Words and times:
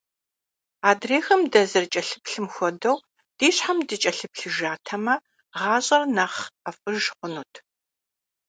Адрейхэм 0.89 1.41
дазэрыкӀэлъыплъым 1.51 2.47
хуэдэу 2.53 2.97
ди 3.37 3.49
щхьэм 3.55 3.77
дыкӀэлъыплъыжатэмэ, 3.87 5.15
гъащӀэр 5.59 6.03
нэхъ 6.15 6.41
ӀэфӀыж 6.63 7.03
хъунут. 7.15 7.53